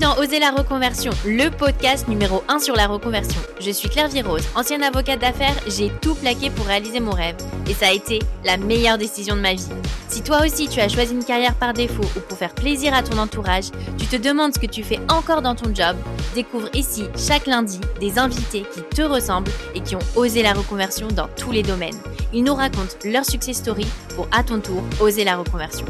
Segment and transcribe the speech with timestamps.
[0.00, 3.40] dans Oser la reconversion, le podcast numéro 1 sur la reconversion.
[3.60, 7.36] Je suis Claire Virose, ancienne avocate d'affaires, j'ai tout plaqué pour réaliser mon rêve.
[7.68, 9.68] Et ça a été la meilleure décision de ma vie.
[10.08, 13.02] Si toi aussi tu as choisi une carrière par défaut ou pour faire plaisir à
[13.02, 13.66] ton entourage,
[13.98, 15.96] tu te demandes ce que tu fais encore dans ton job,
[16.34, 21.08] découvre ici chaque lundi des invités qui te ressemblent et qui ont osé la reconversion
[21.08, 21.98] dans tous les domaines.
[22.32, 25.86] Ils nous racontent leur success story pour à ton tour oser la reconversion.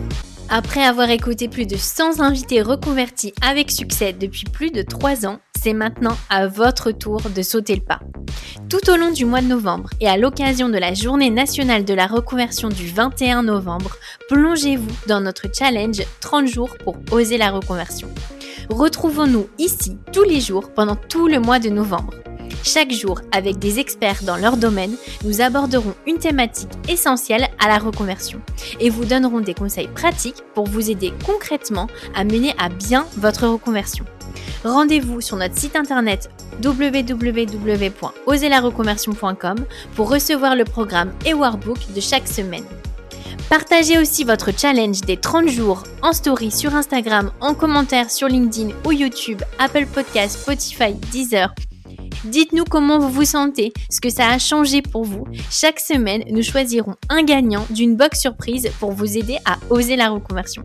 [0.53, 5.39] Après avoir écouté plus de 100 invités reconvertis avec succès depuis plus de 3 ans,
[5.57, 8.01] c'est maintenant à votre tour de sauter le pas.
[8.69, 11.95] Tout au long du mois de novembre et à l'occasion de la journée nationale de
[11.95, 13.97] la reconversion du 21 novembre,
[14.29, 18.09] plongez-vous dans notre challenge 30 jours pour oser la reconversion.
[18.71, 22.15] Retrouvons-nous ici tous les jours pendant tout le mois de novembre.
[22.63, 27.79] Chaque jour, avec des experts dans leur domaine, nous aborderons une thématique essentielle à la
[27.79, 28.41] reconversion
[28.81, 33.47] et vous donnerons des conseils pratiques pour vous aider concrètement à mener à bien votre
[33.47, 34.05] reconversion.
[34.65, 36.31] Rendez-vous sur notre site internet
[36.63, 39.57] www.oserlareconversion.com
[39.95, 42.65] pour recevoir le programme et workbook de chaque semaine.
[43.49, 48.75] Partagez aussi votre challenge des 30 jours en story sur Instagram, en commentaire sur LinkedIn
[48.85, 51.55] ou YouTube, Apple Podcasts, Spotify, Deezer
[52.25, 55.27] Dites-nous comment vous vous sentez, ce que ça a changé pour vous.
[55.51, 60.11] Chaque semaine, nous choisirons un gagnant d'une box surprise pour vous aider à oser la
[60.11, 60.65] reconversion.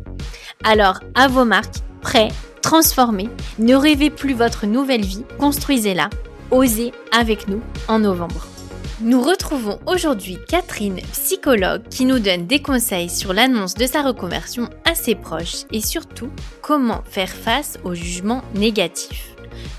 [0.64, 2.30] Alors, à vos marques, prêts,
[2.62, 6.10] transformez, ne rêvez plus votre nouvelle vie, construisez-la,
[6.52, 8.55] osez avec nous en novembre.
[9.02, 14.70] Nous retrouvons aujourd'hui Catherine, psychologue, qui nous donne des conseils sur l'annonce de sa reconversion
[14.86, 16.30] à ses proches et surtout
[16.62, 19.36] comment faire face aux jugements négatifs.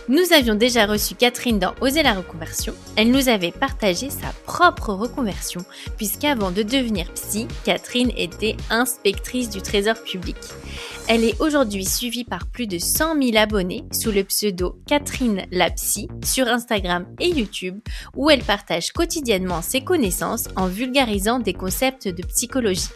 [0.09, 2.75] Nous avions déjà reçu Catherine dans Oser la reconversion.
[2.97, 5.65] Elle nous avait partagé sa propre reconversion,
[5.97, 10.37] puisqu'avant de devenir psy, Catherine était inspectrice du trésor public.
[11.09, 15.71] Elle est aujourd'hui suivie par plus de 100 000 abonnés sous le pseudo Catherine la
[15.71, 17.79] psy sur Instagram et YouTube,
[18.17, 22.89] où elle partage quotidiennement ses connaissances en vulgarisant des concepts de psychologie.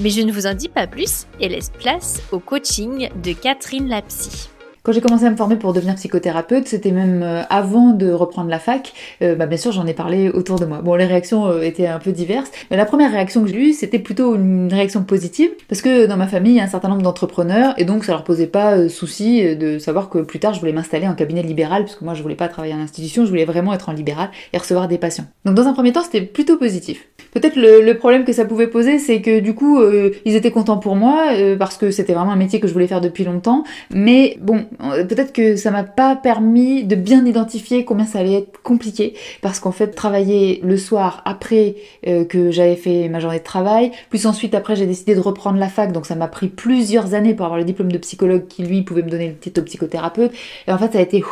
[0.00, 3.88] Mais je ne vous en dis pas plus et laisse place au coaching de Catherine
[3.88, 4.48] la psy.
[4.84, 8.48] Quand j'ai commencé à me former pour devenir psychothérapeute, c'était même euh, avant de reprendre
[8.48, 8.92] la fac.
[9.22, 10.80] Euh, bah, bien sûr, j'en ai parlé autour de moi.
[10.82, 13.72] Bon, les réactions euh, étaient un peu diverses, mais la première réaction que j'ai eue,
[13.72, 16.88] c'était plutôt une réaction positive, parce que dans ma famille, il y a un certain
[16.88, 20.60] nombre d'entrepreneurs, et donc ça leur posait pas souci de savoir que plus tard, je
[20.60, 23.30] voulais m'installer en cabinet libéral, parce que moi, je voulais pas travailler en institution, je
[23.30, 25.26] voulais vraiment être en libéral et recevoir des patients.
[25.44, 27.08] Donc dans un premier temps, c'était plutôt positif.
[27.32, 29.82] Peut-être le, problème que ça pouvait poser, c'est que du coup,
[30.24, 33.00] ils étaient contents pour moi, parce que c'était vraiment un métier que je voulais faire
[33.00, 38.20] depuis longtemps, mais bon, peut-être que ça m'a pas permis de bien identifier combien ça
[38.20, 43.20] allait être compliqué parce qu'en fait travailler le soir après euh, que j'avais fait ma
[43.20, 46.28] journée de travail, plus ensuite après j'ai décidé de reprendre la fac donc ça m'a
[46.28, 49.36] pris plusieurs années pour avoir le diplôme de psychologue qui lui pouvait me donner le
[49.36, 50.32] titre de psychothérapeute.
[50.66, 51.22] Et en fait ça a été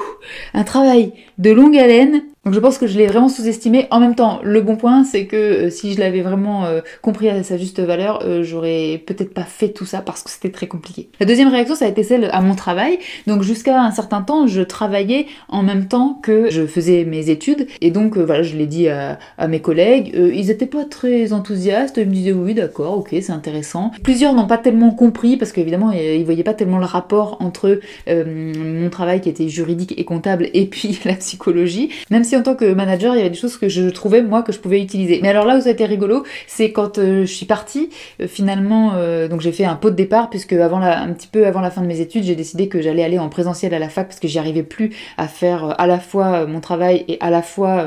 [0.55, 3.89] un travail de longue haleine donc je pense que je l'ai vraiment sous-estimé.
[3.91, 7.29] En même temps, le bon point, c'est que euh, si je l'avais vraiment euh, compris
[7.29, 10.69] à sa juste valeur, euh, j'aurais peut-être pas fait tout ça parce que c'était très
[10.69, 11.09] compliqué.
[11.19, 13.01] La deuxième réaction, ça a été celle à mon travail.
[13.27, 17.67] Donc jusqu'à un certain temps, je travaillais en même temps que je faisais mes études.
[17.81, 19.19] Et donc voilà, je l'ai dit à,
[19.49, 20.13] mes collègues.
[20.15, 21.97] ils étaient pas très enthousiastes.
[21.97, 23.91] Ils me disaient oui, d'accord, ok, c'est intéressant.
[24.05, 28.89] Plusieurs n'ont pas tellement compris parce qu'évidemment, ils voyaient pas tellement le rapport entre mon
[28.89, 31.91] travail qui était juridique et comptable et puis la psychologie.
[32.09, 34.43] Même si en tant que manager, il y avait des choses que je trouvais moi
[34.43, 35.21] que je pouvais utiliser.
[35.23, 38.27] Mais alors là où ça a été rigolo, c'est quand euh, je suis partie, euh,
[38.29, 41.47] finalement, euh, donc j'ai fait un pot de départ puisque avant la, un petit peu
[41.47, 43.89] avant la fin de mes études, j'ai décidé que j'allais aller en présentiel à la
[43.89, 47.31] fac parce que j'y arrivais plus à faire à la fois mon travail et à
[47.31, 47.87] la fois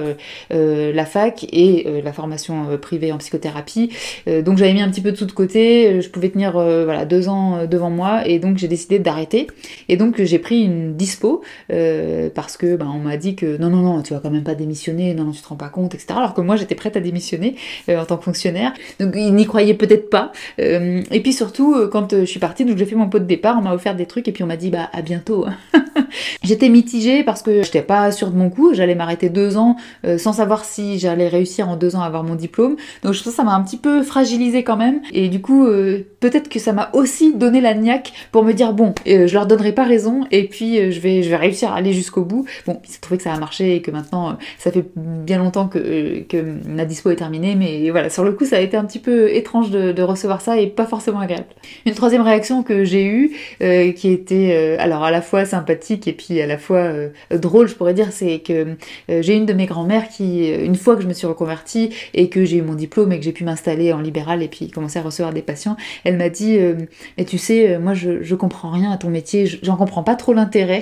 [0.49, 3.91] la fac et la formation privée en psychothérapie.
[4.27, 7.29] donc j'avais mis un petit peu de sous de côté, je pouvais tenir voilà deux
[7.29, 9.47] ans devant moi et donc j'ai décidé d'arrêter.
[9.87, 13.81] Et donc j'ai pris une dispo parce que ben, on m'a dit que non non
[13.81, 16.13] non tu vas quand même pas démissionner, non, non, tu te rends pas compte, etc.
[16.17, 17.55] Alors que moi, j'étais prête à démissionner
[17.89, 18.73] euh, en tant que fonctionnaire.
[18.99, 20.31] Donc, ils n'y croyaient peut-être pas.
[20.59, 23.25] Euh, et puis surtout, euh, quand je suis partie, donc j'ai fait mon pot de
[23.25, 25.45] départ, on m'a offert des trucs et puis on m'a dit, bah, à bientôt.
[26.43, 28.73] j'étais mitigée parce que j'étais pas sûre de mon coup.
[28.73, 29.75] J'allais m'arrêter deux ans
[30.17, 32.75] sans savoir si j'allais réussir en deux ans à avoir mon diplôme.
[33.03, 35.01] Donc, je pense que ça m'a un petit peu fragilisée quand même.
[35.11, 35.65] Et du coup,
[36.19, 39.71] peut-être que ça m'a aussi donné la niaque pour me dire, bon, je leur donnerai
[39.71, 42.45] pas raison et puis je vais, je vais réussir à aller jusqu'au bout.
[42.65, 45.67] Bon, il s'est trouvé que ça a marché et que maintenant, ça fait bien longtemps
[45.67, 48.85] que, que la dispo est terminée, mais voilà, sur le coup, ça a été un
[48.85, 51.47] petit peu étrange de, recevoir ça et pas forcément agréable.
[51.85, 55.98] Une troisième réaction que j'ai eue, euh, qui était euh, alors à la fois sympathique
[56.07, 56.91] et puis à la fois
[57.31, 58.75] drôle, je pourrais dire, c'est que
[59.09, 62.45] j'ai une de mes grand-mères qui, une fois que je me suis reconvertie et que
[62.45, 65.01] j'ai eu mon diplôme et que j'ai pu m'installer en libéral et puis commencer à
[65.01, 66.57] recevoir des patients, elle m'a dit,
[67.17, 70.33] mais tu sais, moi je, je comprends rien à ton métier, j'en comprends pas trop
[70.33, 70.81] l'intérêt.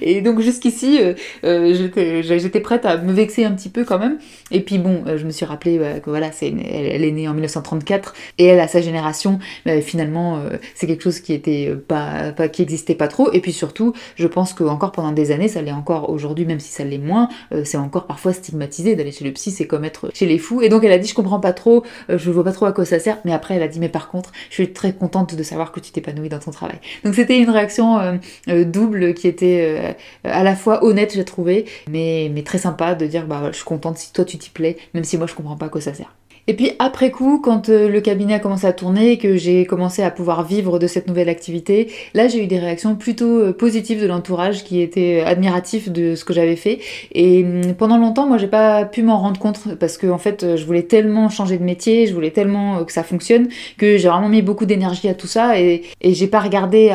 [0.00, 1.00] Et donc jusqu'ici,
[1.42, 4.18] j'étais prête à me vexer un petit peu quand même.
[4.50, 8.46] Et puis bon, je me suis rappelé que voilà, elle, est née en 1934 et
[8.46, 9.38] elle à sa génération,
[9.82, 10.40] finalement,
[10.74, 13.32] c'est quelque chose qui était pas, qui existait pas trop.
[13.32, 16.60] Et puis surtout, je pense que encore pendant des années, ça l'est encore aujourd'hui, même
[16.60, 19.84] si ça l'est moins, euh, c'est encore parfois stigmatisé d'aller chez le psy, c'est comme
[19.84, 20.62] être chez les fous.
[20.62, 22.72] Et donc elle a dit, je comprends pas trop, euh, je vois pas trop à
[22.72, 23.18] quoi ça sert.
[23.24, 25.80] Mais après, elle a dit, mais par contre, je suis très contente de savoir que
[25.80, 26.78] tu t'épanouis dans ton travail.
[27.04, 27.98] Donc c'était une réaction
[28.48, 29.65] euh, double qui était
[30.24, 33.64] à la fois honnête, j'ai trouvé, mais, mais très sympa de dire, bah je suis
[33.64, 35.94] contente si toi tu t'y plais, même si moi je comprends pas à quoi ça
[35.94, 36.14] sert.
[36.48, 39.66] Et puis après coup, quand euh, le cabinet a commencé à tourner et que j'ai
[39.66, 43.52] commencé à pouvoir vivre de cette nouvelle activité, là j'ai eu des réactions plutôt euh,
[43.52, 46.78] positives de l'entourage qui étaient admiratifs de ce que j'avais fait.
[47.12, 50.56] Et hum, pendant longtemps, moi j'ai pas pu m'en rendre compte parce que en fait
[50.56, 54.08] je voulais tellement changer de métier, je voulais tellement euh, que ça fonctionne que j'ai
[54.08, 56.92] vraiment mis beaucoup d'énergie à tout ça et, et j'ai pas regardé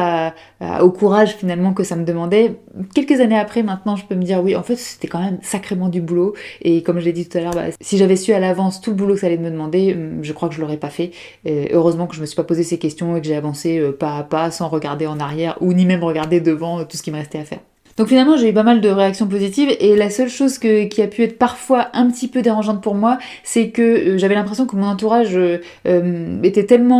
[0.81, 2.56] au courage finalement que ça me demandait.
[2.94, 5.89] Quelques années après, maintenant, je peux me dire oui, en fait c'était quand même sacrément
[5.89, 8.39] du boulot et comme je l'ai dit tout à l'heure, bah, si j'avais su à
[8.39, 10.77] l'avance tout le boulot que ça allait me demander, hum, je crois que je l'aurais
[10.77, 11.11] pas fait.
[11.45, 14.17] heureusement que je me suis pas posé ces questions et que j'ai avancé euh, pas
[14.17, 17.11] à pas sans regarder en arrière ou ni même regarder devant euh, tout ce qui
[17.11, 17.59] me restait à faire.
[17.97, 21.07] Donc finalement, j'ai eu pas mal de réactions positives et la seule chose qui a
[21.07, 24.75] pu être parfois un petit peu dérangeante pour moi, c'est que euh, j'avais l'impression que
[24.75, 26.91] mon entourage euh, euh, était tellement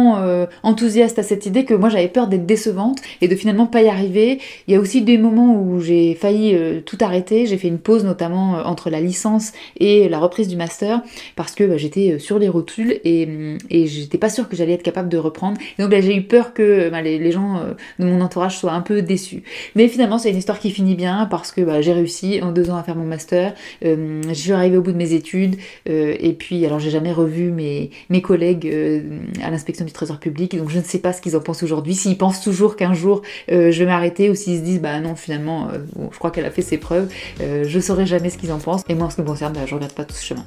[0.64, 3.90] enthousiaste à cette idée que moi j'avais peur d'être décevante et de finalement pas y
[3.90, 4.40] arriver.
[4.68, 7.46] Il y a aussi des moments où j'ai failli tout arrêter.
[7.46, 11.02] J'ai fait une pause notamment entre la licence et la reprise du master
[11.36, 13.28] parce que bah, j'étais sur les rotules et,
[13.70, 15.58] et j'étais pas sûre que j'allais être capable de reprendre.
[15.80, 17.62] Donc là j'ai eu peur que bah, les, gens
[18.00, 19.44] de mon entourage soient un peu déçus.
[19.76, 22.70] Mais finalement c'est une histoire qui finit bien parce que bah, j'ai réussi en deux
[22.70, 23.54] ans à faire mon master,
[23.86, 25.56] euh, je suis arrivée au bout de mes études,
[25.90, 29.02] euh, et puis alors j'ai jamais revu mes, mes collègues euh,
[29.44, 31.96] à l'inspection du Trésor public, donc je ne sais pas ce qu'ils en pensent aujourd'hui,
[31.96, 35.70] s'ils pensent toujours qu'un jour je vais m'arrêter ou s'ils se disent bah non finalement
[36.12, 38.96] je crois qu'elle a fait ses preuves, je saurai jamais ce qu'ils en pensent, et
[38.96, 40.46] moi en ce qui me concerne, bah, je regrette pas tout ce chemin.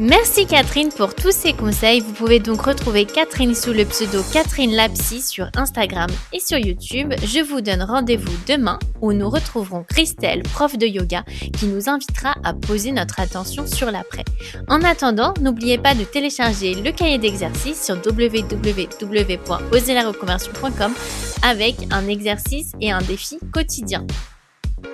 [0.00, 1.98] Merci Catherine pour tous ces conseils.
[1.98, 7.12] Vous pouvez donc retrouver Catherine sous le pseudo Catherine Lapsy sur Instagram et sur YouTube.
[7.24, 11.24] Je vous donne rendez-vous demain où nous retrouverons Christelle, prof de yoga,
[11.58, 14.24] qui nous invitera à poser notre attention sur l'après.
[14.68, 20.92] En attendant, n'oubliez pas de télécharger le cahier d'exercice sur www.oselareconversion.com
[21.42, 24.06] avec un exercice et un défi quotidien.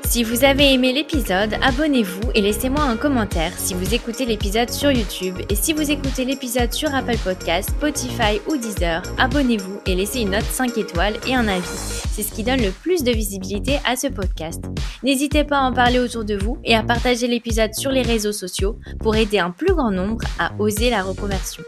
[0.05, 4.93] Si vous avez aimé l'épisode, abonnez-vous et laissez-moi un commentaire si vous écoutez l'épisode sur
[4.93, 10.21] YouTube et si vous écoutez l'épisode sur Apple Podcast, Spotify ou Deezer, abonnez-vous et laissez
[10.21, 11.67] une note 5 étoiles et un avis.
[11.67, 14.63] C'est ce qui donne le plus de visibilité à ce podcast.
[15.03, 18.33] N'hésitez pas à en parler autour de vous et à partager l'épisode sur les réseaux
[18.33, 21.65] sociaux pour aider un plus grand nombre à oser la reconversion.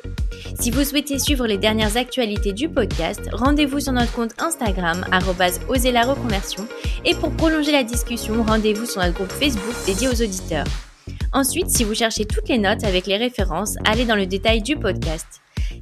[0.61, 5.05] Si vous souhaitez suivre les dernières actualités du podcast, rendez-vous sur notre compte Instagram
[5.69, 5.95] oser
[7.05, 10.67] et pour prolonger la discussion, rendez-vous sur notre groupe Facebook dédié aux auditeurs.
[11.33, 14.77] Ensuite, si vous cherchez toutes les notes avec les références, allez dans le détail du
[14.77, 15.27] podcast.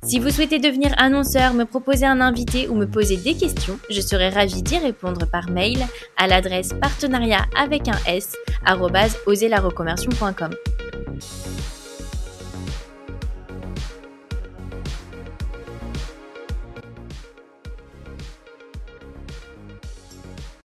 [0.03, 4.01] Si vous souhaitez devenir annonceur, me proposer un invité ou me poser des questions, je
[4.01, 5.79] serai ravie d'y répondre par mail
[6.17, 8.35] à l'adresse partenariat avec un s